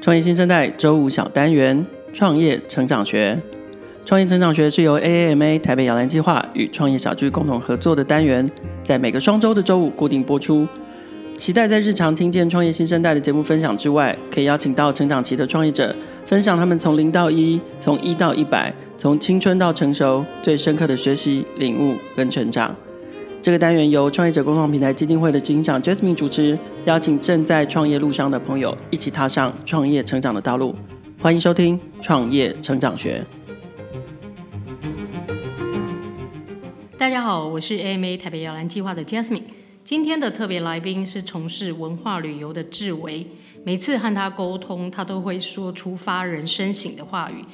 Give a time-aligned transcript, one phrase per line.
[0.00, 3.38] 创业新生代周五小单元：创业成长学。
[4.04, 8.48] 创业成长学是由 AAMA 台北摇篮计划与创业小聚共同合作的单元，
[8.84, 10.66] 在每个双周的周五固定播出。
[11.36, 22.74] 期待在日常听见创业新生代的节目分享之外，可以邀请到成长期的创业者，分享他们从零到一、从一到一百、从青春到成熟最深刻的学习、领悟跟成长。
[23.40, 30.74] 这个单元由创业者共创平台基金会的执行长 Jasmine 主持，邀请正在创业路上的朋友一起踏上创业成长的道路。
[31.20, 33.24] 欢迎收听《创业成长学》。
[36.98, 39.44] 大家好，我是 AMA 台北摇篮计划的 Jasmine。
[39.84, 43.24] 今天的特别来宾是从事文化旅游的志维。
[43.64, 47.44] 每次和他沟通，他都会说出发人深省的话语。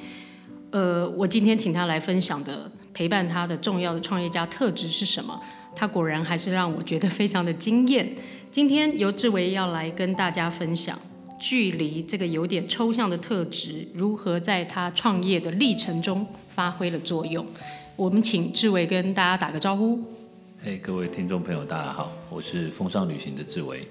[0.71, 5.39] 呃，我今天请他来分享的陪伴他的重要的创业家特质是什么？
[5.75, 8.09] 他果然还是让我觉得非常的惊艳。
[8.49, 10.97] 今天由志维要来跟大家分享
[11.37, 17.45] 距离这个有点抽象的特质，如何在他创业的历程中发挥了作用。
[17.97, 19.99] 我们请志维跟大家打个招呼。
[20.63, 23.85] 嘿，各位听众朋友，大家好，我是风尚旅行的志维。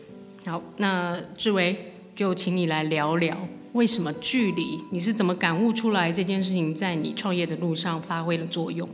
[0.47, 3.37] 好，那志维就请你来聊聊，
[3.75, 4.81] 为什么距离？
[4.91, 8.89] 你是怎么感悟出来这件事情在你创业的路上发挥了作用？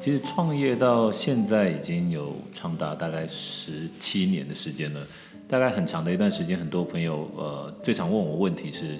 [0.00, 5.04] 其实创业到现在已经有长达大概十七年的时间了，
[5.48, 8.96] 大概很长的一段时间，很多朋友呃最常问我问题是，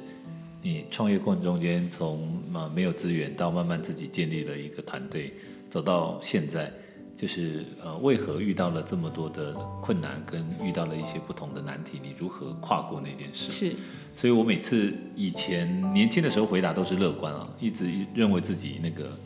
[0.61, 5.33] 你创业过程中间从呃没有资源到慢慢自己建立了一个团队，
[5.71, 6.71] 走到现在，
[7.17, 13.53] 就是呃为何遇到了这么多的困难，跟遇到了一些不同的难题，你如何跨过那件事？
[13.53, 13.77] 是，
[14.17, 19.17] 所以我每次以前年轻的时候回答都是乐观啊，一直认为自己那个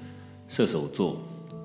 [0.46, 1.18] 射手座。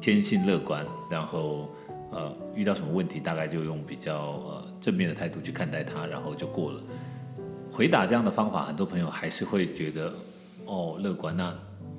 [0.08, 1.68] 天性乐观，然后
[2.12, 6.82] 呃遇到什么问题，大概就用比较呃正面的态度去看待它，然后就过了。
[7.70, 10.14] 回答这样的方法，很多朋友还是会觉得
[10.66, 11.54] 哦乐观，那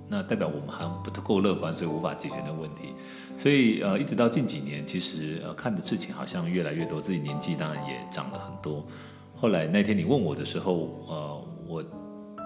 [0.08, 2.94] 那代表我们还不够乐观，所以无法解决那问题。
[3.36, 8.82] 所以呃一直到近几年，其实呃看的事情好像越来越多，自己年纪当然也长了很多。
[9.36, 11.84] 后来那天你问我的时候，呃我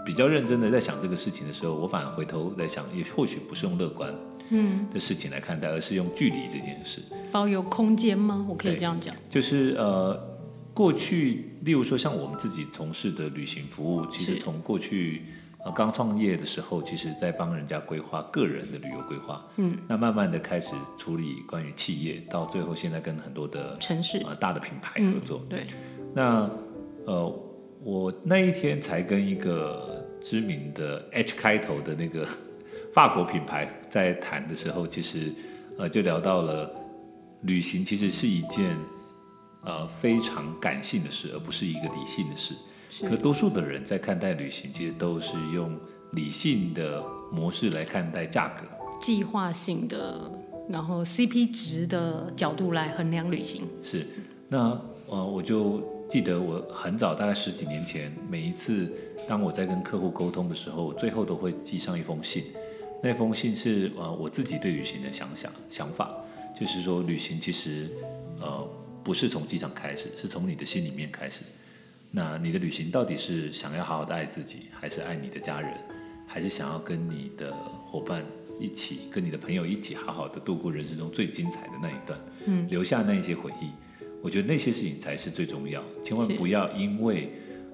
[0.04, 4.12] 比较认真的在想这个事情的时候，我反而回头在想，也或许不是用乐观。
[4.50, 4.86] 嗯。
[4.92, 8.44] 的事情来看待，而是用距离这件事，保有空间吗？
[8.48, 10.38] 我可以这样讲，就是呃，
[10.74, 15.22] 过去例如说像我们自己从事的旅行服务，其实从过去
[15.64, 24.18] 呃刚创业的时候，其实在帮人家规划个人的旅游规划，嗯，那慢慢的开始处理关于企业，到最后现在跟很多的城市。
[24.18, 25.66] 呃大的品牌合作，嗯、对，
[26.14, 26.50] 那
[27.06, 27.42] 呃
[27.82, 32.28] 我那一天才跟一个知名的 H 开头的那个。
[32.92, 35.32] 法国品牌在谈的时候，其实，
[35.78, 36.70] 呃，就聊到了
[37.42, 38.76] 旅行其实是一件，
[39.64, 42.54] 呃，非常感性的事，而不是一个理性的事。
[43.08, 45.74] 可多数的人在看待旅行，其实都是用
[46.12, 48.66] 理性的模式来看待价格，
[49.00, 50.30] 计划性的，
[50.68, 53.62] 然后 CP 值的角度来衡量旅行。
[53.82, 54.06] 是，
[54.50, 54.78] 那
[55.08, 58.92] 呃，我就记得我很早，大概十几年前，每一次
[59.26, 62.44] 当我在跟客户沟通的时候，最后都会寄上一封信。
[63.02, 66.14] 那封信是呃我自己对旅行的想想想法，
[66.58, 67.90] 就是说旅行其实
[68.40, 68.68] 呃
[69.02, 71.40] 不是从机场开始，是从你的心里面开始。
[72.12, 75.72] 那你的旅行到底是想要好好的爱自己，还是爱你的家人，
[76.26, 77.52] 还是想要跟你的
[77.84, 78.22] 伙伴
[78.60, 83.70] 一起，跟你的朋友一起好好的度过人生中最精彩的那一段，嗯，留下那一些回忆。
[84.22, 87.30] 我觉得那些事情才是最重要，千万不要因为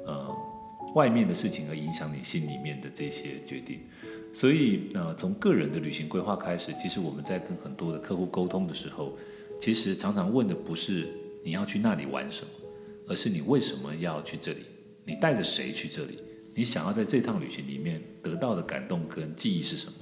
[0.06, 0.34] 呃
[0.94, 3.80] 外面的事情而影响你心里面的这些决定。
[4.32, 9.18] 所以，呃，从个人的旅行规划开始，其实我们在跟很多的客户沟通的时候，
[9.60, 11.08] 其实常常问的不是
[11.44, 12.50] 你要去那里玩什么，
[13.08, 14.60] 而是你为什么要去这里？
[15.04, 16.18] 你带着谁去这里？
[16.54, 19.94] 你想要在这趟旅行里面得到的感动跟记忆是什么？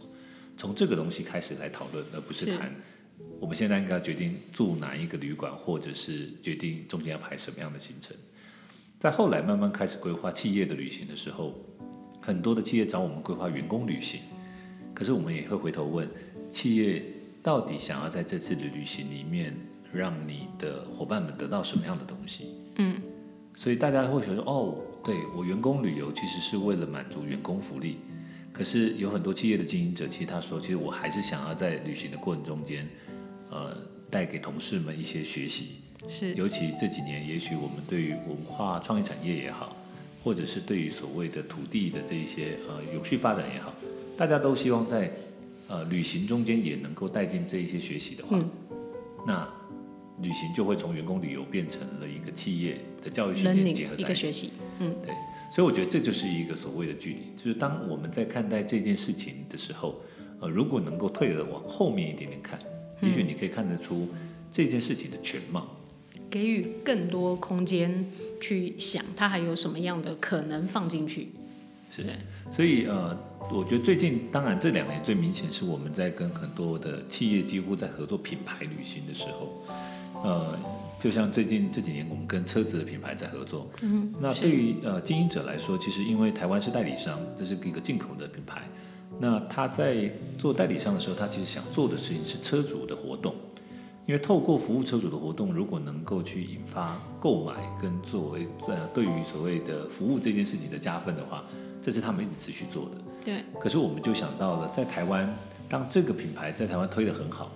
[0.57, 2.75] 从这个东西开始来讨论，而不是谈
[3.41, 8.15] 我们现在应该决定住哪一个旅馆，或者是决定中间要排什么样的行程。
[8.99, 11.55] 在后来慢慢开始规划企业的旅行的时候。
[12.27, 14.19] 很多的企业找我们规划员工旅行，
[14.93, 16.09] 可是我们也会回头问，
[16.51, 17.01] 企业
[17.41, 19.55] 到底想要在这次的旅行里面，
[19.93, 22.49] 让你的伙伴们得到什么样的东西？
[22.79, 23.01] 嗯，
[23.57, 24.75] 所以大家会觉得，哦，
[25.05, 27.99] 对，我员工旅游其实是为了满足员工福利，
[28.53, 32.89] 可是有很多企业的经营者，其实他说，其实我还是想要在旅行的过程中间，
[33.51, 33.73] 呃，
[34.11, 35.77] 带给同事们一些学习。
[36.09, 39.77] 是，尤其这几年，也许我们对于文化创意产业也好。
[40.27, 43.73] 或者是对于所谓的土地的这一些呃有序发展也好，
[44.17, 45.09] 大家都希望在
[45.69, 48.51] 呃旅行中间也能够带进这一些学习的话，嗯、
[49.25, 49.49] 那
[50.21, 54.03] 旅行就会从员工旅游变成了一个企业的教育训练结合在一起。
[54.03, 54.51] 一个学习，
[54.81, 55.15] 嗯，对。
[55.53, 60.01] 所以我觉得这就是一个所谓的距离，就是当我们在看待这件事情的时候，
[60.41, 62.59] 呃，如果能够退了往后面一点点看，
[63.01, 64.09] 也许你可以看得出
[64.51, 65.76] 这件事情的全貌，
[66.31, 68.07] 给予更多空间
[68.41, 71.29] 去想，它还有什么样的可能放进去。
[71.91, 72.05] 是，
[72.51, 73.17] 所以呃，
[73.51, 79.63] 我觉得最近当然这两年最明显是我们在跟很多的企业几乎在合作品牌旅行的时候，
[80.23, 80.59] 呃。
[80.99, 83.69] 就像最近这几年，我们跟车子的品牌在合作。
[83.83, 88.63] 嗯，那对于呃经营者来说，其实因为台湾是代理商，这是一个进口的品牌。
[89.21, 93.35] 那他在做代理商的时候，他其实想做的事情是车主的活动。
[94.07, 101.43] 因为透过服务车主的活动，如果能够去引发购买跟作为呃对于所谓的服务这件事情的加分的话，
[101.83, 102.91] 这是他们一直持续做的。
[103.25, 103.43] 对。
[103.61, 105.29] 可是我们就想到了，在台湾，
[105.69, 107.51] 当这个品牌在台湾推得很好。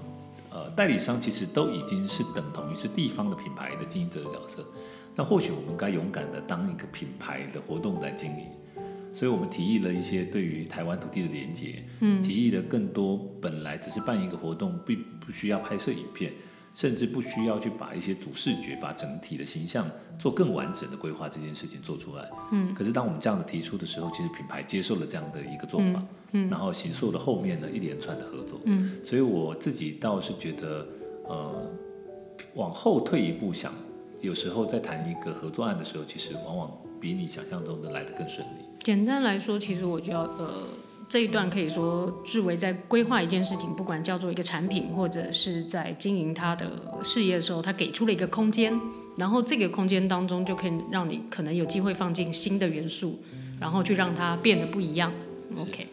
[0.53, 4.67] 呃，代理商其实都已经是等同于是地方的品牌的经营者的角色，
[5.15, 8.47] 那或许我们该勇敢的当一个品牌的活动来经营，
[9.13, 16.33] 所以我们提议了一些对于台湾土地的连接，嗯，提议了更多本来只是办一个活动，并不需要拍摄影片。
[16.73, 19.91] 甚至不需要去把一些主视觉、把整体的形象
[20.21, 22.31] 做更完整的规划，这件事情做出来。
[22.53, 22.73] 嗯。
[22.73, 26.07] 可是当我们这样子提出的时候，其实品牌接受了这样的一个做法。
[26.31, 26.47] 嗯。
[26.47, 28.61] 嗯，然后形塑了后面的一连串的合作。
[28.67, 28.93] 嗯。
[29.05, 30.87] 所以我自己倒是觉得，
[31.29, 31.69] 呃，
[32.55, 33.75] 往后退一步想，
[34.21, 36.71] 有时候在谈一个合作案的时候，其实往往
[37.01, 38.70] 比你想象中的来的更顺利。
[38.83, 40.65] 简单来说，其实我觉得，呃。
[41.13, 46.71] 这一段可以说，志伟在规划一件事情，不管叫做一个产品，或者是在经营他的
[47.03, 48.73] 事业的时候，他给出了一个空间，
[49.17, 53.19] 然后这个空间当中就可以让你可能有机会放进新的元素，
[53.59, 55.13] 然后去让它变得不一样。
[55.59, 55.89] OK，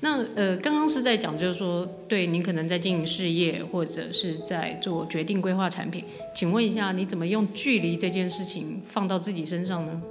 [0.00, 10.02] 那呃，刚刚是在讲，就是说，对您可能在经营事业，或者是在做决定规划产品，请问一下，你怎么用距离这件事情放到自己身上呢？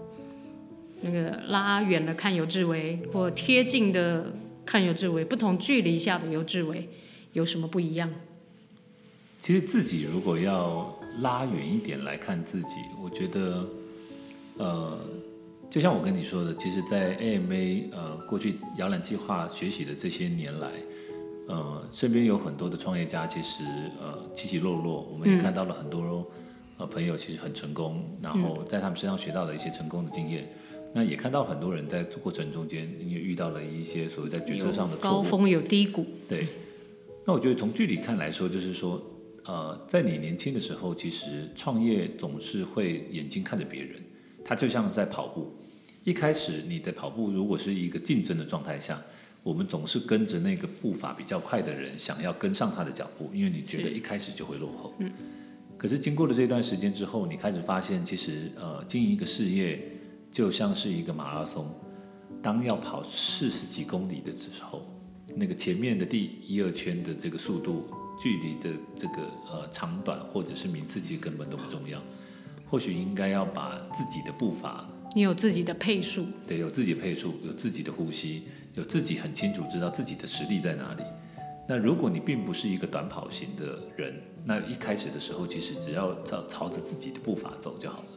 [1.02, 4.34] 那个拉远了看有志伟，或贴近的。
[4.70, 6.90] 看有志伟，不同距离下的有志伟
[7.32, 8.14] 有什么不一样？
[9.40, 13.66] 其实自己如果要拉远一点来看自己，我觉得，
[14.58, 15.00] 呃，
[15.70, 20.68] 就像我跟你说的，其实，在 AMA 呃过去摇篮计划学习的这些年来，
[21.48, 23.64] 呃，身边有很多的创业家，其实
[24.02, 26.26] 呃起起落落，我们也看到了很多、嗯、
[26.80, 30.46] 呃朋友其实很成功，然后在他们身上学到了一些成功的经验。
[30.98, 36.04] 那也看到很多人在过程中间，也遇到了一些所谓在决策上的高峰有低谷。
[36.28, 36.48] 对，
[37.24, 39.00] 那我觉得从距离看来说，就是说，
[39.46, 44.02] 呃，在你年轻的时候，其实创业总是会眼睛看着别人，
[44.44, 45.56] 他就像是在跑步。
[46.04, 49.00] 一开始你的跑步如果是一个竞争的状态下，
[49.44, 54.96] 我们总是跟着那个步伐比较快的人，想要跟上他的脚步，因为你觉得一开始就会落后。
[54.98, 55.12] 嗯。
[55.78, 59.80] 可是经过了这段时间之后，你开始发现，其实呃，经营一个事业。
[60.32, 61.68] 就像是一个马拉松，
[62.42, 64.86] 当要跑四十几公里的时候，
[65.36, 67.88] 那个前面的第一二圈的这个速度、
[68.22, 69.16] 距离的这个
[69.52, 72.02] 呃长短或者是名次，其实根本都不重要。
[72.70, 74.86] 或许应该要把自己的步伐，
[75.16, 78.44] 你有自己的配速，对，有自己的配速，有自己的呼吸，
[78.76, 81.04] 有自己很清楚知道自己的实力在哪里。
[81.70, 88.17] 那如果你并不是一个短跑型的人，那一开始的时候，其实只要朝朝着自己的步伐走就好了。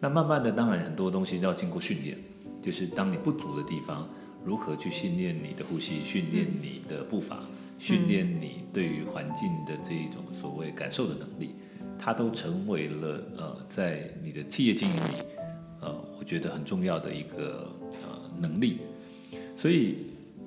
[0.00, 2.16] 那慢慢的，当然很多东西要经过训练，
[2.62, 4.08] 就是当你不足的地方，
[4.42, 7.40] 如何去训练你的呼吸，训练你的步伐，
[7.78, 11.54] 训练你对于环境的这一种所谓感受的能力，
[11.98, 15.22] 它都成为了呃，在你的企业经营里，
[15.82, 17.70] 呃，我觉得很重要的一个
[18.02, 18.78] 呃能力。
[19.54, 19.96] 所以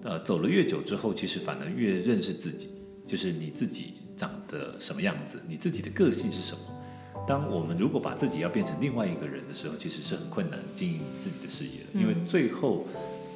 [0.01, 2.69] 呃，走了越久之后，其实反而越认识自己，
[3.05, 6.59] 就是你自己长得什么样子，你自己的个性是什么。
[7.27, 12.85] 当我们如果把自己要变成另外一个人的时候，其实是很困难经营自己的事业的，因为最后，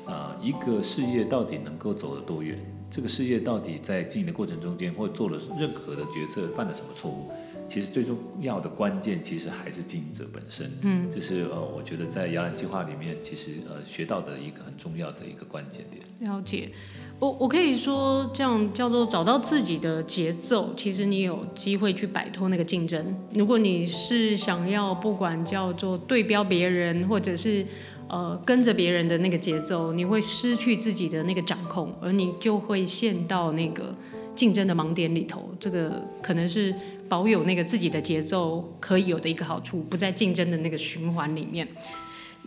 [0.06, 7.32] 啊、呃，一个事业到底能够走得多远，这个事业到底在经营的过程中间，或做了任何的决策，犯了什么错误，
[7.70, 10.72] 其实最重要的关键，其实还是经营者本身。
[10.82, 16.04] 嗯，这是呃，我觉得在摇篮计划里面，其实呃学到的一个很重要的一个关键点。
[16.30, 16.72] 了解。
[17.20, 20.72] 我我可以说，这样叫做找到自己的节奏。
[20.78, 23.04] 其实你有机会去摆脱那个竞争。
[23.34, 27.66] 如果你是想要不管叫做对标别人，或者是
[28.08, 33.96] 呃跟着别人的那个节奏，你会失去自己的那个掌控，而你就会陷到那个
[34.36, 35.50] 竞争的盲点里头。
[35.60, 36.72] 这个可能是
[37.10, 41.68] 保有那个自己的节奏可以有的一个好处，不在竞争的那个循环里面。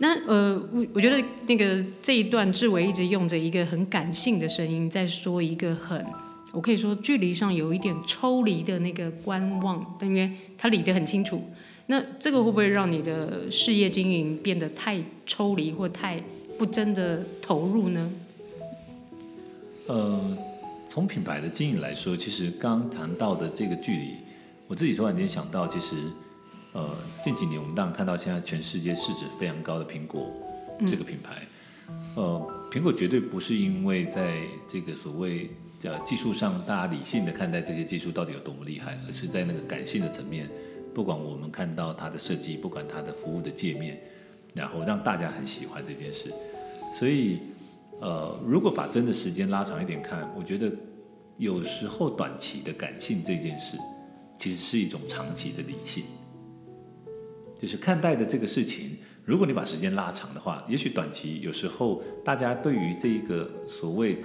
[0.03, 6.03] 那呃，我我觉得那个这一段志伟一直用着一个很感性的声音在说一个很，
[6.51, 11.43] 我可以说距离上有一点抽离的那个观望，但因为他理得很清楚。
[11.85, 16.19] 那这个会不会让你的事业经营变得太抽离或太
[16.57, 18.11] 不真的投入呢？
[19.85, 20.19] 呃，
[20.87, 24.13] 从品牌的经营来说，其实刚谈到的这个距离，
[24.67, 25.95] 我自己突然间想到，其实
[26.73, 30.31] 呃近几年我们当然看到现在全世界市值非常高的苹果
[30.87, 31.41] 这个品牌，
[31.87, 35.49] 嗯、呃，苹果绝对不是因为在这个所谓
[35.83, 40.49] 呃技术上大家理性的看待这些技术到底有多么厉害，而是在那个感性的层面，
[40.93, 43.99] 不管我们看到它的设计，不管它的服务的界面，
[44.53, 46.33] 然后让大家很喜欢这件事，
[46.97, 47.39] 所以。
[48.03, 50.71] 呃，如果把真的时间拉长一点看，我觉得
[51.37, 53.77] 有时候短期的感性这件事，
[54.39, 56.05] 其实是一种长期的理性。
[57.61, 64.17] 就是看待的这个事情，如果你把时间拉长的话，也许短期有时候大家对于这一个所谓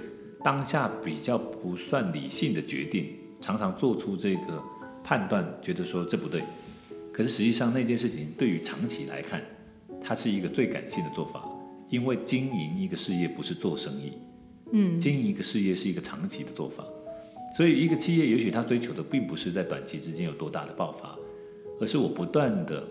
[0.43, 4.63] 当下比较不算理性的决定，常常做出这个
[5.03, 6.43] 判断，觉得说这不对。
[7.13, 9.41] 可是实际上那件事情对于长期来看，
[10.03, 11.43] 它是一个最感性的做法。
[11.89, 14.11] 因为经营一个事业不是做生意，
[14.73, 16.83] 嗯，经营一个事业是一个长期的做法，
[17.55, 21.17] 所以一个企业也许他追求的并不是在短期之间有多大的爆发，
[21.79, 22.85] 而是我不断的，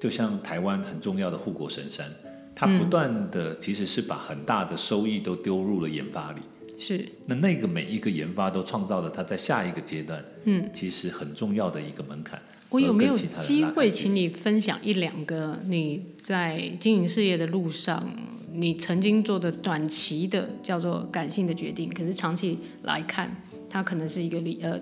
[0.00, 2.06] 就像台湾很重要的护国神山，
[2.54, 6.40] 它不断的其实是把很大的收益都丢入了研发里，
[6.78, 12.40] 是，那那个每一个研发都创造了它在下一个阶段，嗯，其实很重要的一个门槛。
[12.70, 13.64] 我有没有机。
[13.64, 18.14] 会请你分享一两个你在经营事业的路上，
[18.52, 23.34] 你曾经做的短期的叫做感性的决定，可是长期来看，
[23.70, 24.78] 它可能是一个理呃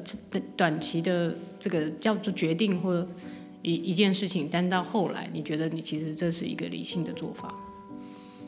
[0.56, 3.06] 短期的这个叫做决定或
[3.66, 7.52] 一一件事情，但到后来你觉得你其实这是一个理性的做法。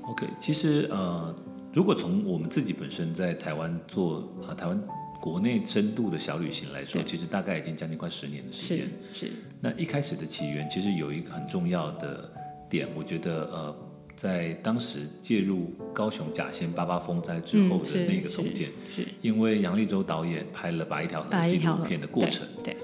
[0.02, 1.34] OK，其实呃，
[1.72, 4.80] 如果从我们自己本身在台湾做呃台湾。
[5.20, 8.88] 国内深度的小旅行来说，其实大概已经将近快十年的时间。
[9.12, 9.26] 是。
[9.26, 9.32] 是。
[9.60, 12.32] 那一开始的起源，其实有一个很重要的
[12.70, 13.76] 点，我觉得呃，
[14.16, 19.02] 在当时介入高雄甲仙八八风灾之后的那个重建，嗯、是。
[19.02, 22.46] 是因为杨立洲导演拍了《把一条河》纪录片的过程。
[22.62, 22.72] 对。
[22.72, 22.76] 对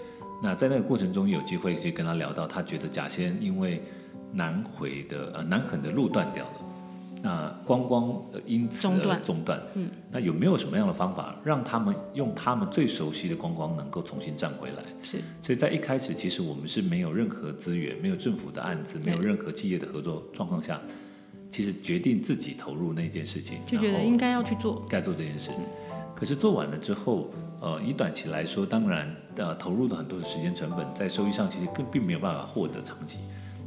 [0.45, 3.81] 那在那个过程中，有机会去跟他聊到，他觉得甲仙因为
[4.31, 6.53] 南回的呃南横的路断掉了。
[7.23, 14.83] 那观光因此而中断，嗯，那有没有什么样的方法让他们用他们最熟悉的观光能够重新站回来？
[15.03, 20.79] 是，所以在一开始，其实我们是没有任何资源、没有政府的案子、没有任何企业的合作状况下，
[21.51, 25.51] 其实决定自己投入那件事情，就觉得应该要去做，该做这件事。
[26.15, 27.31] 可是做完了之后，
[27.61, 33.19] 呃，以短期来说，当然呃投入了很多的时间成本，在收益上其实更并没有办法获得长期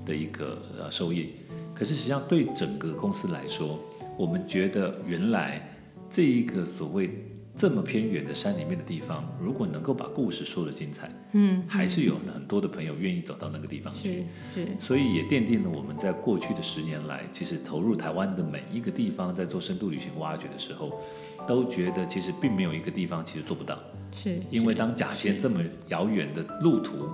[0.06, 1.34] 的一个呃收益。
[1.76, 3.80] 可是实际上，对整个公司来说，
[4.18, 5.78] 我们觉得原来
[6.10, 7.10] 这一个所谓
[7.54, 21.00] 这么偏远的山里面的地方，如果能够把故事说得精彩，嗯，还是有很多的朋友愿意走到那个地方去，是，是，所以也奠定了我们在过去的十年来，其实投入台湾的每一个地方，在做深度旅行挖掘的时候，
[21.48, 23.80] 都觉得其实并没有一个地方其实做不到，
[24.12, 27.08] 是，因为当甲仙这么遥远的路途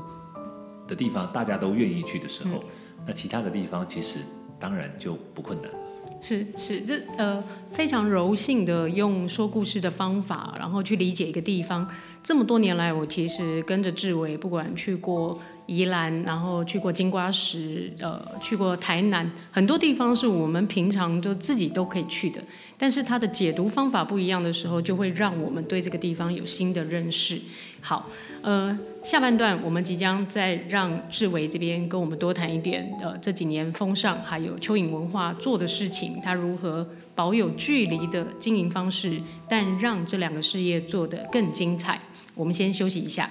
[0.88, 2.64] 的地方，大家都愿意去的时候，嗯，
[3.08, 4.20] 那其他的地方其实。
[4.60, 5.78] 当然就不困难了。
[6.22, 11.86] 是是，这呃非常柔性的用说故事的方法，然后去理解一个地方。
[12.24, 22.42] 这么多年来，我其实跟着志伟，不管去过宜兰，然后去过金瓜石，呃，去过台南，很多地方是我们平常就自己都可以去的。
[22.78, 27.40] 但是他的解读方法不一样的时候，就会让我们对这个地方有新的认识。
[27.80, 28.10] 好，
[28.42, 42.02] 呃，下半段我们即将再让志伟这边跟我们多谈一点，呃，这几年风尚还有蚯蚓文化做的事情，他如何保有距离的经营方式，但让这两个事业做得更精彩。
[42.36, 43.30] 我们先休息一下。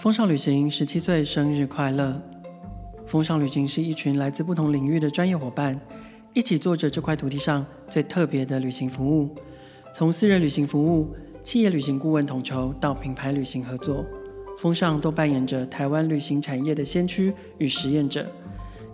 [0.00, 2.18] 风尚旅行十七岁生日快乐！
[3.06, 5.78] 风尚旅行是一群来自不同领域的专业伙伴，
[6.32, 9.28] 一起做着这块土地上最特别的旅行服务，
[9.94, 11.14] 从私人旅行服务。
[11.42, 14.02] 企业旅行顾问统筹到品牌旅行合作，
[14.58, 18.26] 风尚都扮演着台湾旅行产业的先驱与实验者，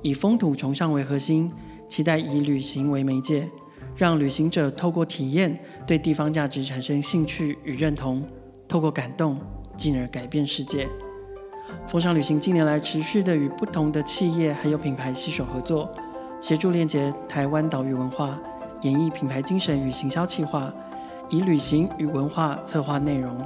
[0.02, 1.52] 以风土崇尚为核心，
[1.88, 3.48] 期待以旅行为媒介，
[3.94, 8.24] 让旅行者透过体验对地方价值产生兴趣与认同，
[8.66, 9.38] 透过感动
[9.76, 10.88] 进而改变世界。
[11.88, 15.90] 风尚旅行近年来持续的与不同的企业还有品牌携手合作，
[16.40, 18.38] 协助链接台湾岛屿文化，
[18.82, 20.72] 演绎品牌精神与行销企划。
[21.28, 23.36] 以旅行与文化策划内容，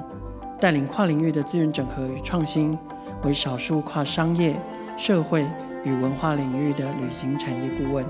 [0.61, 2.79] 带领跨领域的资源整合与创新，
[3.25, 4.55] 为少数跨商业、
[4.99, 5.47] 社会
[5.83, 8.05] 与文化领域的旅行产业顾问。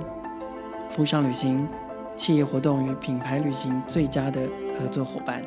[0.90, 1.68] 风尚旅行，
[2.16, 4.40] 企业活动与品牌旅行最佳的
[4.76, 5.40] 合作伙伴。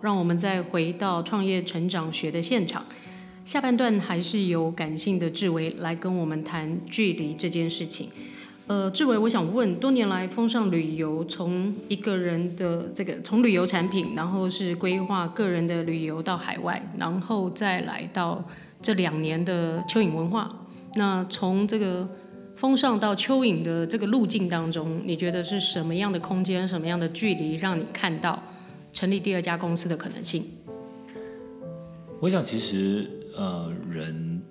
[0.00, 2.84] 让我们再回到创业成长学的现场。
[3.44, 8.08] 下半段还是由感性的志为来跟我们谈距离这件事情。
[8.66, 18.44] 呃，志为，我想问，多年来风尚旅游从一个人的这个从旅游产品，然后是规划个人的旅游到海外，然后再来到
[18.80, 20.54] 这两年的蚯蚓文化。
[20.94, 22.08] 那从这个
[22.54, 28.40] 风尚到蚯蚓的这个路径当中，你觉得是什么样的空间、什么样的距离，让你看到
[28.92, 30.46] 成立第二家公司的可能性？
[32.20, 34.42] 我想，其实呃，人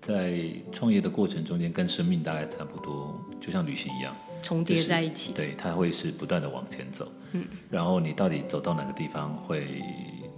[0.00, 0.40] 在
[0.72, 3.20] 创业的过程中间，跟生命大概差不多。
[3.40, 5.32] 就像旅行一样，重叠在一起。
[5.32, 7.12] 就是、对，它会是不断的往前走。
[7.32, 9.82] 嗯，然后你到底走到哪个地方，会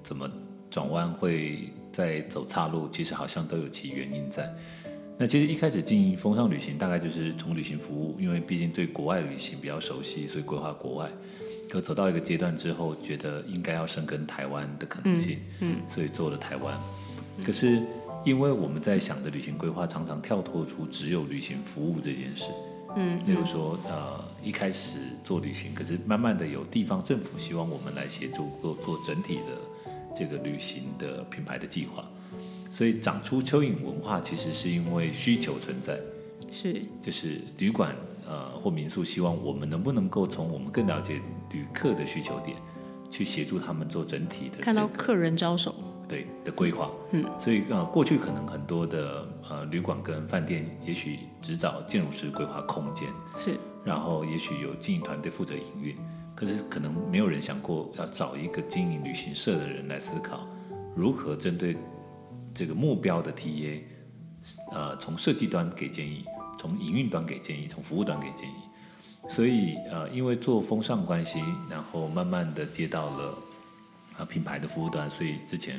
[0.03, 0.29] 怎么
[0.69, 4.53] 转弯，会再走岔路，其实好像都有其原因在。
[5.17, 11.09] 那其实一开始经营风尚旅行，大概就是从旅行服务，因为毕竟对国外旅行比较熟悉，所以规划国外。
[11.69, 16.79] 可走到一个阶段之后，觉得应该要深耕台湾的可能性，嗯，嗯，所以做了台湾。
[17.45, 17.83] 可是
[18.25, 22.47] 因为我们在想的旅行规划，常常跳脱出只有旅行服务这件事。
[22.99, 32.03] 嗯，例如说，呃，一开始做旅行，可是慢慢的有地方政府希望我们来协助做做整体的这个旅行的品牌的计划，
[32.71, 36.01] 所以长出蚯蚓文化，其实是因为需求存在，
[36.51, 37.95] 是，就是旅馆
[38.27, 42.57] 呃或民宿希望我们能不能够从我们更了解旅客的需求点，
[43.11, 45.75] 去协助他们做整体的、这个、看到客人招手。
[46.09, 53.09] 对的规划，嗯，所以呃，过去可能很多的呃旅馆跟饭店，也许只找建筑师规划空间，
[53.41, 55.97] 是，然后也许有经营团队负责营运，
[56.33, 60.47] 可是可能没有人想过要找一个经营旅行社的人来思考，
[60.95, 61.77] 如何针对
[62.55, 63.81] 这个目标的 TA，
[64.71, 66.25] 呃，从设计端给建议，
[66.59, 68.55] 从营运端给建议，从服务端给建议，
[69.29, 73.39] 所以呃，因为做风尚关系，然后慢慢的接到了。
[74.19, 75.77] 啊，品牌的服务端，所以之前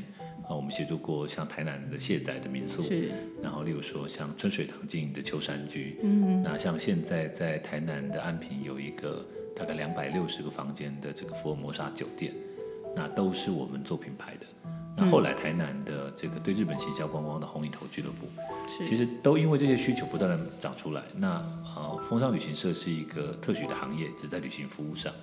[0.47, 12.31] 啊，我们协助过像台南的卸载的民宿，是，然后例如说像春水堂经营的秋山居，嗯，那像现在在台南的安平有一个大概两百六十个房间的这个福尔摩沙酒店，
[12.95, 14.45] 那都是我们做品牌的。
[14.97, 18.27] 那后来台南的这个对日本行销观光的红影头俱乐部，
[18.83, 21.03] 其实都因为这些需求不断的长出来。
[21.15, 25.13] 那啊，风尚旅行社是一个特许的行业，只在旅行服务上，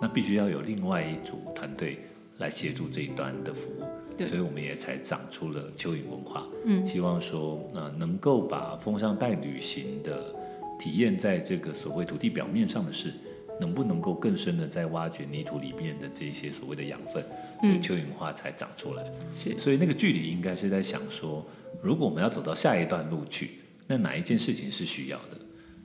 [0.00, 2.00] 那必须要有另外一组团队。
[2.38, 3.82] 来协助这一端的服务，
[4.16, 6.46] 对，所以我们也才长出了蚯蚓文化。
[6.64, 10.32] 嗯，希望说，呃，能够把风尚带旅行的
[10.78, 13.12] 体验，在这个所谓土地表面上的事，
[13.60, 17.26] 能不能够更深的在挖掘泥土里面的这些所谓的养分，
[17.60, 19.04] 蚯蚓花才长出来。
[19.36, 21.44] 是，所以那个距离应该是在想说，
[21.82, 23.50] 如果我们要走到下一段路去，
[23.86, 25.38] 那哪一件事情是需要的？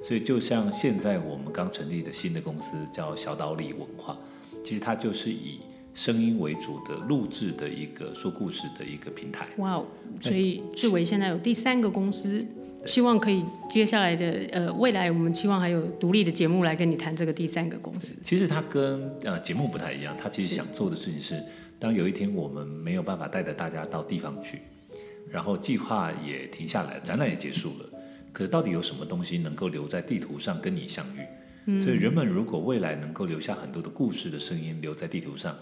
[0.03, 4.17] 所以就像现在我们刚成立的新的公司叫小岛里文化，
[4.63, 5.59] 其实它就是以。
[5.95, 9.47] 声音为主的录制的一个说故事的一个平台。
[9.57, 9.85] 哇哦！
[10.19, 12.43] 所以志伟现在有第三个公司，
[12.85, 18.15] 希望可以接下来的呃未来，我们希望还有独立的节目来跟你谈这个第三个公司。
[18.23, 21.43] 其实它跟呃节目不太一样，它其实想做的事情是，是
[21.79, 24.59] 当有一天我们没有办法带着大家到地方去，
[25.29, 27.89] 然后计划也停下来，展览也结束了，
[28.31, 31.19] 可是到底有什么东西能够留在地图上跟你相遇？
[31.65, 35.55] 嗯，所以人们如果未来能够留下很多的故事的声音留在地图上。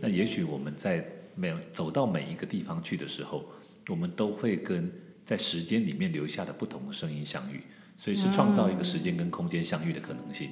[0.00, 1.06] 那也许我们在
[1.36, 3.44] 每走到每一个地方去的时候，
[3.88, 4.90] 我们都会跟
[5.24, 7.60] 在时间里面留下的不同的声音相遇，
[7.98, 10.50] 所以是创造一个时间跟空间相遇的可能性。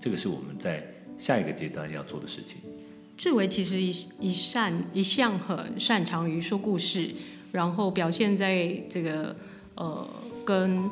[0.00, 0.86] 这个是我们在
[1.18, 2.58] 下一个阶段要做的事情。
[3.16, 3.88] 志伟其实一
[4.20, 7.10] 一善一向很擅长于说故事，
[7.52, 9.36] 然后表现在这个
[9.74, 10.08] 呃
[10.44, 10.88] 跟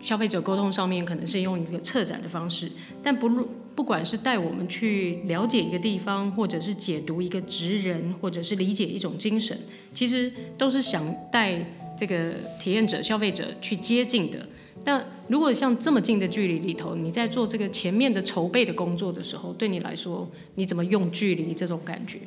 [0.00, 2.70] 消费者沟通上面，可能是用一个策展的方式，
[3.02, 3.46] 但不论。
[3.74, 9.58] 不管是带我们去了解一个地方，或者是解读一个职人，或者是理解一种精神，
[9.94, 11.58] 其实都是想带
[12.02, 14.44] 这个体验者、消费者去接近的。
[14.84, 22.18] 但如果像这么近的距离里头，你在做这个前面的筹备的工作的时候，对你来说，你怎么用距离这种感觉？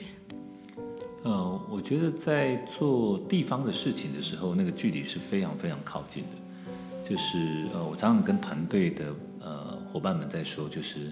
[1.24, 7.10] 呃，我觉得在做地方的事情的时候，那个距离是非常非常靠近的。
[7.10, 11.12] 就是呃，我常常跟团队的呃伙伴们在说，就是。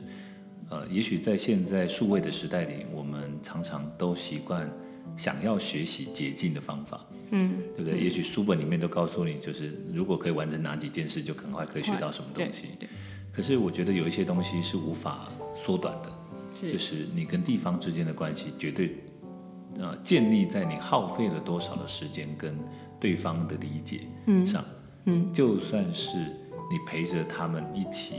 [0.70, 4.68] 呃，也许在现在数位的时代里，我们常常都习惯
[5.16, 8.00] 想要学习捷径的方法，嗯，对不对？
[8.00, 12.68] 嗯、也许书本里面都告诉你，就是如果可以完成哪几件事，就很快可以学到什么东西。
[12.80, 12.88] 对，
[13.32, 15.30] 可是我觉得有一些东西是无法
[15.66, 16.12] 缩短的，
[16.60, 18.96] 是就是你跟地方之间的关系，绝对
[19.80, 22.56] 呃建立在你耗费了多少的时间跟
[23.00, 24.02] 对方的理解
[24.46, 24.64] 上，
[25.06, 28.14] 嗯，嗯，就算是你陪着他们一起。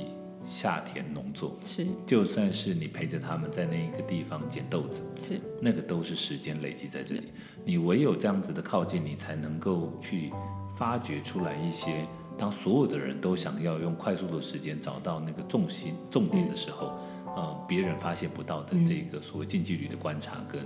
[0.47, 7.23] 下田农作，是，就算是你陪着他们在那一个地方捡豆子，是，那个都是时间累积在这里。
[7.65, 10.31] 你唯有这样子的靠近，你才能够去
[10.77, 16.93] 发掘出来一些，当所有的人都想要用快速的时间找到那个重心重点的时候，
[17.29, 20.61] 嗯、呃，别人发现不到的这个所谓近距离的观察跟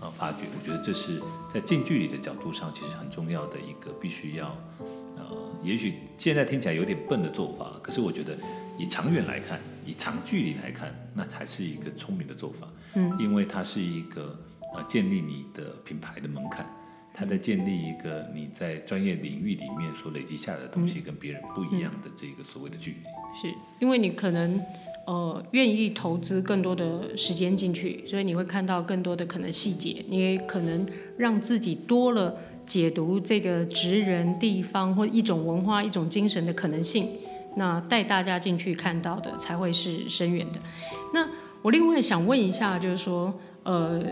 [0.00, 1.20] 呃发掘，我觉得这是
[1.52, 4.56] 在近距离的角度上，其实很重要的一个必须要，
[5.16, 5.24] 呃，
[5.62, 8.36] 也许现在听起来有点笨的做法，可是我觉得。
[8.76, 12.66] 以长远来看，以长距离来看，那才是一个聪明的做法。
[12.94, 14.36] 嗯，因为它是一个
[14.74, 16.66] 呃建立你的品牌的门槛，
[17.12, 22.96] 它在建立一个你在专业领域里面所累积下来的东西跟别人不一样的这个所谓的距离。
[22.98, 24.60] 嗯，是因为你可能
[25.06, 37.08] 呃愿意投资更多的时间进去，所以你会看到更多的可能细节，你也可能让自己多了解读这个职人地方或一种文化、一种精神的可能性。
[37.56, 40.58] 那带大家进去看到的才会是深远的。
[41.12, 41.28] 那
[41.62, 43.32] 我另外想问一下，就是说，
[43.62, 44.02] 呃，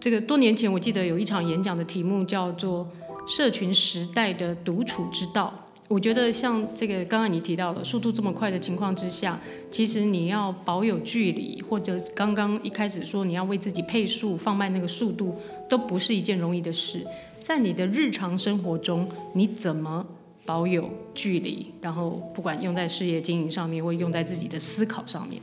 [0.00, 2.88] 这个多年前我记得有一场演讲的题目叫做
[3.26, 5.52] “社群时代的独处之道”。
[5.88, 15.36] 我觉得像这个刚刚你提到的，速度这么快的情况之下，其实你要保有距离，或者刚刚一开始说你要为自己配速放慢那个速度，
[15.68, 17.06] 都不是一件容易的事。
[17.40, 20.06] 在你的日常生活中，你怎么？
[20.44, 25.42] 保有距离，然后不管用在事业经营上面，或用在自己的思考上面。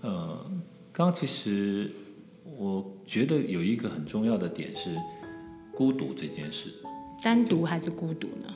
[0.00, 0.44] 呃，
[0.92, 1.88] 刚刚其实
[2.58, 4.94] 我觉得有一个很重要的点是
[5.74, 6.70] 孤独这件事。
[7.20, 8.54] 单独还是孤独呢？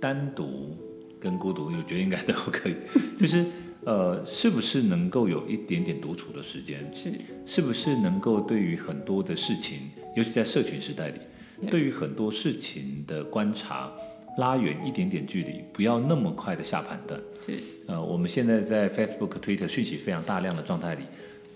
[0.00, 0.76] 单独
[1.18, 2.76] 跟孤独，我觉得应该都可以。
[3.18, 3.44] 就是
[3.84, 6.88] 呃，是不是能够有一点点独处的时间？
[6.94, 7.12] 是，
[7.44, 11.18] 是不是能够对于很多的事情，尤其在社群时代里。
[11.68, 13.90] 对于很多事情的观察，
[14.38, 17.20] 拉远一点点距离，不要那么快的下判断。
[17.44, 21.02] 是，呃，我们现在在 Facebook、Twitter 讯息非常大量的状态里，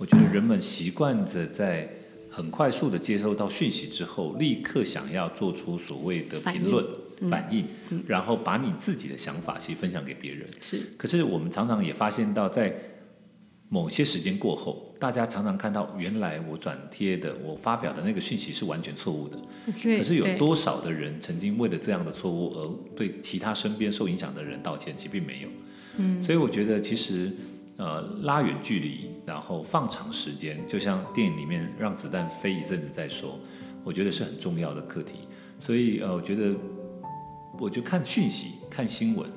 [0.02, 1.88] 我觉得人们习惯着在
[2.28, 6.84] 很快速的接收到讯息之后，立刻想要做出所谓的评论、
[7.30, 7.64] 反应，
[8.08, 10.48] 然后把你自己的想法其实分享给别人。
[10.60, 12.74] 是，可是我们常常也发现到在。
[13.68, 19.38] 某些时间过后，大家常常看到，原来我转贴的、我发表的那个讯息是完全错误的。
[19.82, 24.94] 可是有多少的人曾经为了这样的错误而对其他身边受影响的人道歉？
[24.98, 25.48] 其实并没有。
[25.96, 27.32] 嗯，所以我觉得其实，
[27.76, 33.38] 呃，拉远距离，然后放长时间，就像电影里面让子弹飞一阵子再说，
[33.84, 35.28] 我觉得是很重要的课题。
[35.58, 36.54] 所以呃，我觉得，
[37.58, 39.28] 我就看讯息、看新闻，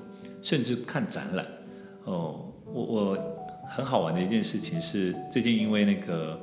[0.42, 1.46] 甚至看展览。
[2.06, 3.36] 哦，我我。
[3.68, 6.40] 很好玩的一件事情是，最近因为那个，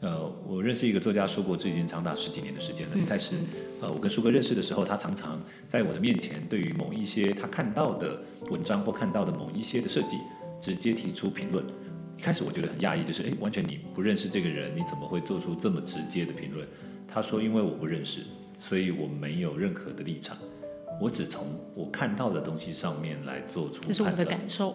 [0.00, 2.96] 呃，我认识一个作家舒国治已经长达十几年的时间了。
[2.96, 3.36] 一开始，
[3.82, 10.16] 呃，我跟舒哥认识的时候，他常常在我的面前，对于某一些他看到的文章或看到的某一些的设计，
[10.62, 11.62] 直接提出评论。
[12.16, 16.66] 一开始我觉得很讶异，就是哎，完全你不认识这个人，你怎么会做出这么直接的评论？
[17.08, 18.20] 他说，因为我不认识，
[18.60, 20.36] 所以我没有任何的立场，
[21.00, 21.44] 我只从
[21.74, 23.82] 我看到的东西上面来做出。
[23.82, 24.74] 这是我的感受。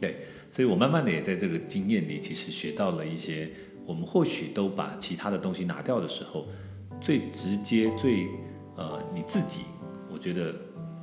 [0.00, 0.26] 对。
[0.48, 3.50] 所以我慢慢的也在这个经验里，其实学到了一些，
[3.84, 6.46] 我们或许都把其他的东西拿掉的时候，
[7.00, 8.28] 最直接、最
[8.76, 9.62] 呃你自己，
[10.08, 10.54] 我觉得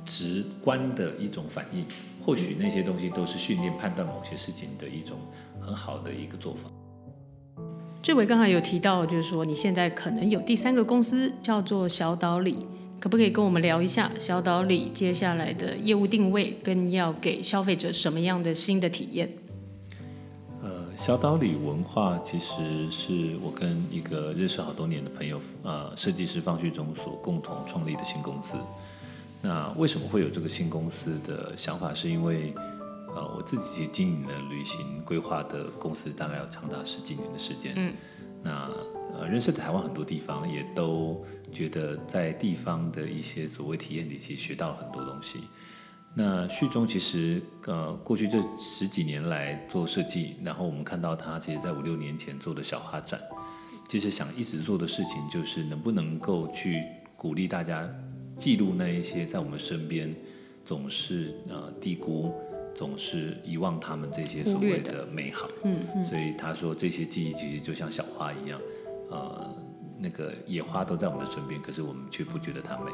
[0.02, 1.84] 直观的一种反应，
[2.24, 5.18] 或许那些东西都是训练判断某些事情的一种
[5.60, 6.70] 很好的一个做法。
[8.02, 12.66] 志伟刚才有提到，就是说你现在可能有第三个公司叫做小岛里。
[13.00, 19.28] 可不可以跟我们聊一下小岛里接下来的业务定位，跟要给消费者什么样的新的体验？
[20.62, 28.56] 呃，小岛里文化其实是我跟一个认识好多年的朋友，呃，设计师方旭中所共同创立的新公司。
[29.44, 31.92] 那为什么会有这个新公司的想法？
[31.92, 32.54] 是因为
[33.14, 37.74] 呃，我自己经营了旅行规划的公司，大概要长达十几年的时间。
[37.76, 37.92] 嗯，
[38.42, 38.70] 那。
[39.16, 45.44] 呃，认识台湾很多地方，也都觉得在地方的一些所谓体验里，其实学到了很多东西。
[46.14, 53.20] 那旭中其实呃，过去这十几年来做设计，然后我们看到他其实在五六年前做的小花展，
[53.88, 56.82] 其实想一直做的事情就是能不能够去
[57.16, 57.88] 鼓励大家
[58.36, 60.14] 记录那一些在我们身边
[60.64, 62.32] 总是呃低估、
[62.74, 65.48] 总是遗忘他们这些所谓的美好。
[65.62, 66.04] 嗯嗯。
[66.04, 68.60] 所以他说这些记忆其实就像小花一样。
[69.10, 69.54] 呃，
[69.98, 72.90] 那个野花都在我们的身边，可是我们却不觉得它美。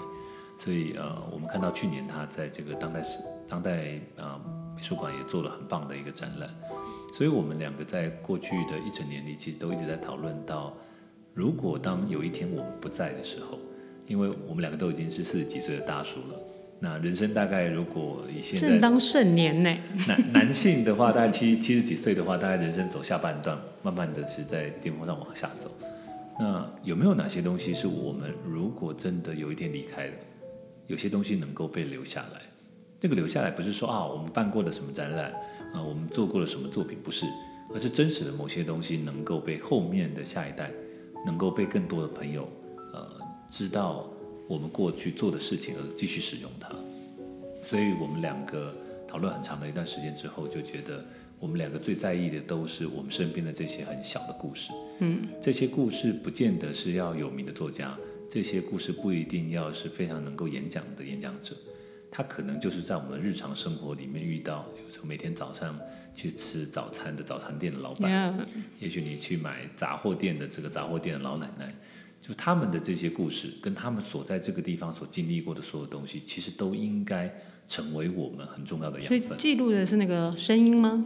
[0.59, 4.41] 所以呃，我们看到去年他在这个当代史当代啊、呃、
[4.77, 6.51] 美术馆也做了很棒的一个展览。
[7.15, 10.77] 所以我们两个在过去的一整年里，其实都一直在讨论到，
[11.33, 13.59] 如果当有一天我们不在的时候，
[14.11, 16.35] 因为我们两个都已经是四十几岁的大叔了，
[16.81, 19.73] 那人生大概如果以现在正当盛年呢，
[20.09, 25.71] 男男性的话，大概七七十几岁的话，大概人生走下半段，慢慢的是在巅峰上往下走。
[26.41, 30.13] 那有没有哪些东西是我们如果真的有一天离开了，
[30.89, 32.41] 有些东西能够被留下来？
[32.99, 35.31] 这个留下来不是说啊，我们办过的什么展览
[35.73, 37.27] 啊，我们做过了什么作品，不是，
[37.73, 40.69] 而是真实的某些东西能够被后面的下一代，
[41.25, 42.60] 能够被更多的朋友呃
[43.51, 44.09] 知道。
[44.49, 46.71] 我们过去做的事情而继续使用它，
[47.65, 48.75] 所以我们两个
[49.07, 51.05] 讨论很长的一段时间之后，就觉得
[51.39, 54.73] 我们两个最在意的都是我们身边的这些很小的故事。
[54.99, 57.97] 嗯，这些故事不见得是要有名的作家，
[58.29, 61.55] 这些故事不一定要是非常能够演讲的演讲者，
[62.11, 65.79] 他可能就是在我们日常生活里面遇到，比如说每天早上
[66.13, 68.45] 去吃早餐的早餐店的老板.
[68.81, 71.73] 也许你去买杂货店的这个杂货店的老奶奶。
[72.21, 77.35] 就他们的这些故事，跟他们所在这个地方所经历过的所有东西，其实都应该
[77.67, 79.23] 成为我们很重要的养分。
[79.23, 81.03] 所以记录的是那个声音吗？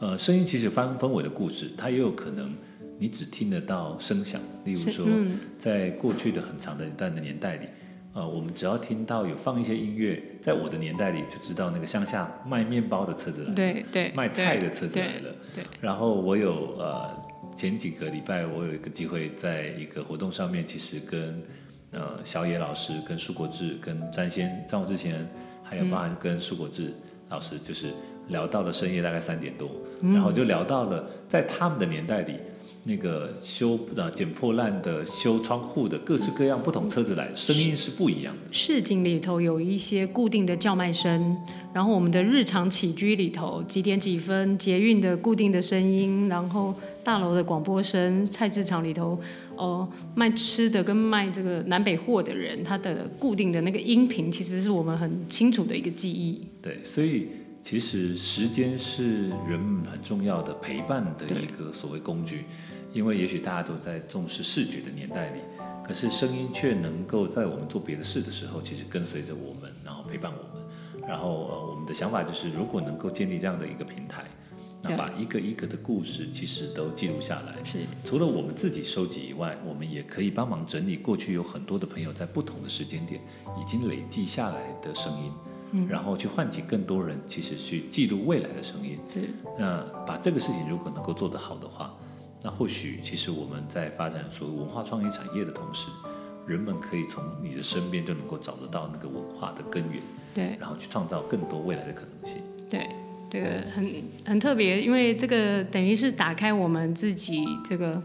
[0.00, 2.52] 呃，声音其实分分为的故事，它也有可能
[2.98, 4.40] 你只听得到声响。
[4.64, 7.66] 例如说，嗯、在过去的很长的一段的年代里，
[8.14, 15.62] 呃，我们只要听到有放一些音乐，在我的年代里就知道那个乡下卖面包的车子来了，对对，卖菜的车子来了，对。
[15.62, 17.33] 对，然后我有呃。
[17.56, 21.42] 前几个礼拜，我有一个机会，在一个活动上面，其实跟
[21.92, 25.26] 呃小野老师、跟舒国志、跟詹先、张之前，
[25.62, 26.92] 还有包含跟舒国志
[27.28, 27.92] 老师，就是
[28.28, 29.70] 聊到了深夜大概三点多，
[30.02, 32.38] 然后就聊到了在他们的年代里。
[32.86, 38.40] 那个修呃捡破烂的、修窗户的，各式各样不同车子来，声音是不一样的。
[38.52, 41.36] 市井里头有一些固定的叫卖声，
[41.72, 49.18] 然后我们的日常起居里头几点几分，捷运的固定的声音，然后大楼的广播声，菜市场里头
[49.56, 56.42] 哦、呃、卖吃的跟卖这个南北货的人，他的固定的那个音频，其实是我们很清楚的一个记忆。
[56.60, 57.28] 对，所以
[57.64, 62.44] 其实时间是人们很重要的陪伴的一个所谓工具。
[62.92, 65.40] 因为也许大家都在重视视觉的年代里，
[65.82, 71.08] 可是声音却能够在我们做别的事的时候，其实跟随着我们，然后陪伴我们。
[71.08, 74.24] 然后呃，我们的想法就是，如果能够建立这样的一个平台，
[74.82, 77.54] 那把一个一个的故事其实都记录下来。
[77.64, 77.78] 是。
[78.04, 83.20] 除了我们自己收集以外，我们也可以帮忙整理过去有很多的朋友在不同的时间点
[83.58, 85.32] 已经累积下来的声音，
[85.74, 88.98] 嗯，然后去唤起更多人其实去记录未来的声音。
[89.12, 89.28] 是。
[89.58, 91.94] 那把这个事情如果能够做得好的话。
[92.46, 95.86] 那或许，其实我们在发展所谓文化创意产业的同时，
[96.46, 100.02] 人们可以从你的身边就能够找得到那个文化的根源，
[100.34, 102.42] 对，然后去创造更多未来的可能性。
[102.68, 102.86] 对，
[103.30, 108.02] 这个很很特别，因为这个等于是打开我们自己这个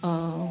[0.00, 0.48] 呃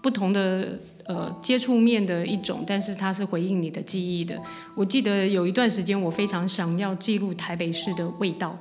[0.00, 4.38] 不同的呃接触面的一种，但是它是回应你的记忆的。
[4.76, 8.56] 我记得有一段时间，我非常想要记录台北市的味道。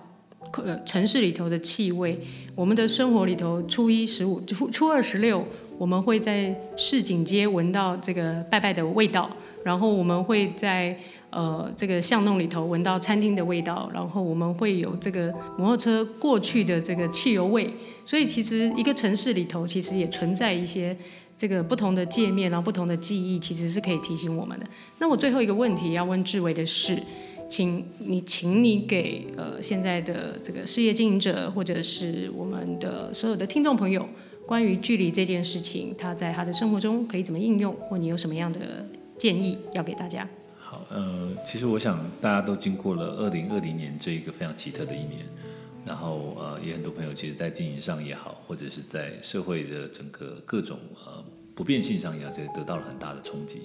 [0.63, 2.17] 呃，城市里头的气味，
[2.55, 5.45] 我们的生活里头，初一十五、初初二十六，
[5.77, 9.29] 我们会在市井街闻到这个拜拜的味道，
[9.65, 10.97] 然后我们会在
[11.31, 17.69] 呃这个巷弄里头闻到餐厅的味道，然后我们会有这个摩托车过去的这个汽油味，
[18.05, 20.95] 所以其实一个城市里头其实也存在一些
[21.38, 24.65] 这个不同的界面，然后不同的记忆，其实是可以提醒我们的。
[25.00, 26.97] 那我最后一个问题要问志伟的是。
[27.50, 34.06] 请你，请你给呃现在的这个事业经营者，或者是我们的所有的听众朋友，
[34.45, 38.86] 关于距离这件事情，他在他的生活中可以怎么应用，或你有什么样的
[39.17, 40.28] 建议要给大家？
[40.60, 45.26] 好，呃，其实我想大家都经过了二零二零年这一个非常奇特的一年，
[45.88, 51.23] 然后呃，也很多朋友其实在经营上也好，或者是在社会的整个各种呃
[51.56, 53.62] 不变性上也好，这得到了很大的冲击。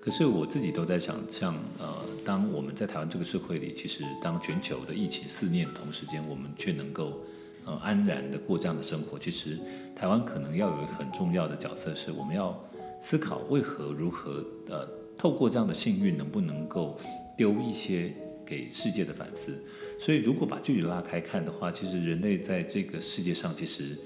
[0.00, 1.94] 可是我自己都在想，像呃，
[2.24, 7.20] 当我们在台湾这个社会里，其实当全球的疫情肆虐的同时间，我们却能够
[7.66, 9.18] 呃安然的过这样的生活。
[9.18, 9.58] 其实
[9.94, 12.58] 台湾可能要有一个很重要的角色，是我们要
[13.02, 16.98] 思考为何如何呃透过这样的幸运，能不能够
[17.36, 18.14] 丢一些
[18.50, 19.56] 给世界的反思。
[20.00, 23.96] 所以如果把距离拉开看的话，其实人类在这个世界上其实。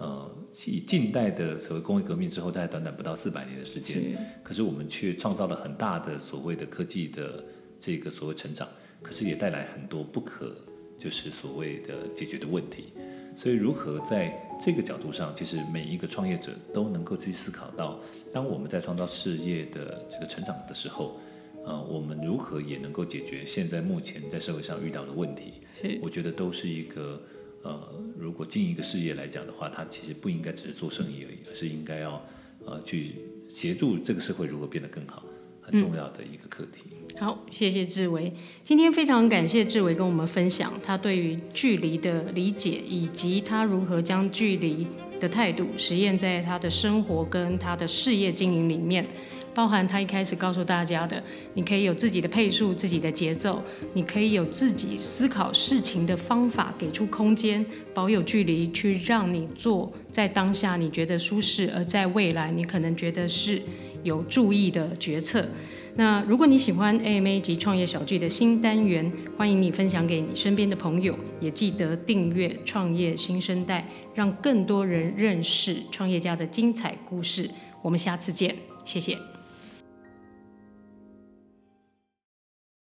[0.00, 0.30] 呃，
[0.68, 7.44] 以近代的所谓工业革命之后，大概短短不到四百年的时间，是可是我们却创造了很大的所谓的科技的
[7.80, 8.68] 这个所谓成长，
[9.02, 10.54] 可是也带来很多不可
[10.96, 12.92] 就是所谓的解决的问题。
[13.36, 14.32] 所以，如何在
[14.64, 17.98] 这个角度上，其实每一个创业者都能够去思考到，
[18.32, 21.18] 当我们在创造事业的这个成长的时候，
[21.64, 25.54] 呃，我们如何也能够解决现在目前在社会上遇到的问题？
[25.82, 27.20] 是我觉得都是一个。
[27.64, 27.76] 呃，
[28.16, 32.24] 如果经营一个事业来讲的话，它其实不应该只是做生意而已，而是应该要
[32.64, 33.16] 呃去
[33.48, 35.24] 协助这个社会如何变得更好。
[35.60, 36.84] 很重要的一个课题。
[36.92, 38.32] 嗯、好，谢谢志伟。
[38.64, 44.86] 今天非常感谢志伟跟我们分享他对于距离的理解，以及他如何将距离
[45.20, 49.04] 的态度实验在他的生活跟他的事业经营里面。
[49.58, 51.20] 包含他一开始告诉大家的，
[51.54, 53.60] 你可以有自己的配速、自己的节奏，
[53.92, 63.60] 你可以有自己思考事情的方法，给出空间，保有距离，去让你做在当下你觉得舒适，而在未来你可能觉得是
[64.04, 65.44] 有注意的决策。
[65.96, 77.50] 那如果你喜欢 AMA 及创业小聚的新单元，欢迎你分享给你身边的朋友，也记得订阅创业新生代，让更多人认识创业家的精彩故事。
[77.82, 79.18] 我们下次见，谢谢。